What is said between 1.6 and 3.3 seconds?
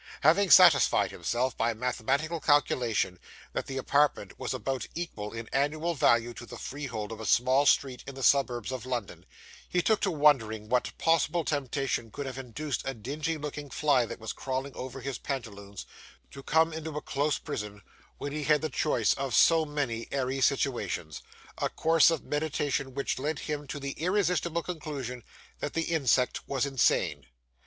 mathematical calculation,